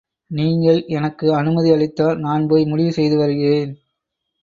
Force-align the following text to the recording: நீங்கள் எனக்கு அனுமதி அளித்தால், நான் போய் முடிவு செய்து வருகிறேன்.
நீங்கள் 0.31 0.79
எனக்கு 0.89 1.27
அனுமதி 1.35 1.71
அளித்தால், 1.71 2.19
நான் 2.19 2.47
போய் 2.47 2.65
முடிவு 2.65 2.91
செய்து 2.91 3.17
வருகிறேன். 3.17 3.71